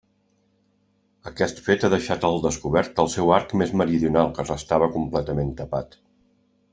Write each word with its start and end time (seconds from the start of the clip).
Aquest 1.31 1.59
fet 1.65 1.83
ha 1.83 1.91
deixat 1.93 2.25
al 2.29 2.39
descobert 2.45 3.03
el 3.03 3.11
seu 3.17 3.31
arc 3.35 3.53
més 3.63 3.75
meridional, 3.83 4.31
que 4.39 4.47
restava 4.51 4.89
completament 4.97 5.53
tapat. 5.61 5.99